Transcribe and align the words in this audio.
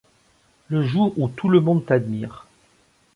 le 0.69 0.81
jour 0.81 1.13
où 1.19 1.27
tout 1.27 1.47
le 1.47 1.61
monde 1.61 1.85
t'admire. 1.85 2.47